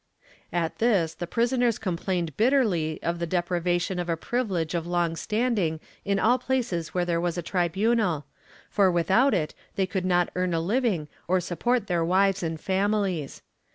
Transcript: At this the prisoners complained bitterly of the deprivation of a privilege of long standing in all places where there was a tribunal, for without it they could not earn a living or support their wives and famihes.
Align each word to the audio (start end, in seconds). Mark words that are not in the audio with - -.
At 0.51 0.79
this 0.79 1.13
the 1.13 1.27
prisoners 1.27 1.77
complained 1.77 2.35
bitterly 2.35 2.99
of 3.03 3.19
the 3.19 3.27
deprivation 3.27 3.99
of 3.99 4.09
a 4.09 4.17
privilege 4.17 4.73
of 4.73 4.87
long 4.87 5.15
standing 5.15 5.79
in 6.03 6.17
all 6.17 6.39
places 6.39 6.91
where 6.95 7.05
there 7.05 7.21
was 7.21 7.37
a 7.37 7.43
tribunal, 7.43 8.25
for 8.67 8.89
without 8.91 9.35
it 9.35 9.53
they 9.75 9.85
could 9.85 10.05
not 10.07 10.31
earn 10.35 10.55
a 10.55 10.59
living 10.59 11.07
or 11.27 11.39
support 11.39 11.85
their 11.85 12.03
wives 12.03 12.41
and 12.41 12.57
famihes. 12.59 13.41